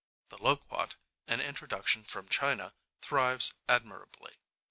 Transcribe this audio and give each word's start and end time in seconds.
The 0.29 0.39
loquat, 0.41 0.95
an 1.27 1.41
introduction 1.41 2.01
from 2.03 2.27
China, 2.27 2.73
thrives 3.03 3.53
admirably. 3.69 4.39